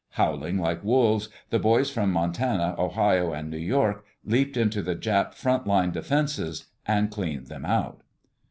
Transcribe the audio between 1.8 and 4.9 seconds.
from Montana, Ohio, and New York leaped into